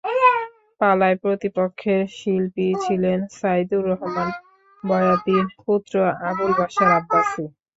[0.81, 4.29] পালায় প্রতিপক্ষের শিল্পী ছিলেন সাইদুর রহমান
[4.83, 5.93] বয়াতির পুত্র
[6.29, 7.43] আবুল বাশার আব্বাসী।